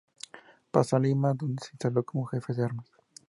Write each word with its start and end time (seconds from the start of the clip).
Pasó 0.71 0.95
a 0.95 0.99
Lima, 0.99 1.35
donde 1.35 1.61
se 1.63 1.73
instaló 1.73 2.01
como 2.03 2.25
jefe 2.25 2.55
de 2.55 2.65
armas. 2.65 2.87